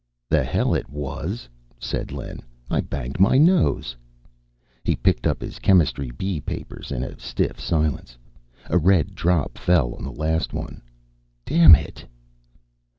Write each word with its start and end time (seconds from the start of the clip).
"The 0.29 0.43
hell 0.43 0.73
it 0.73 0.89
was," 0.89 1.47
said 1.77 2.11
Len. 2.11 2.39
"I 2.71 2.81
banged 2.81 3.19
my 3.19 3.37
nose." 3.37 3.95
He 4.83 4.95
picked 4.95 5.27
up 5.27 5.39
his 5.43 5.59
Chemistry 5.59 6.09
B 6.09 6.41
papers 6.43 6.91
in 6.91 7.03
a 7.03 7.19
stiff 7.19 7.59
silence. 7.61 8.17
A 8.67 8.79
red 8.79 9.13
drop 9.13 9.59
fell 9.59 9.93
on 9.93 10.03
the 10.03 10.11
last 10.11 10.53
one. 10.53 10.81
"Damn 11.45 11.75
it!" 11.75 12.03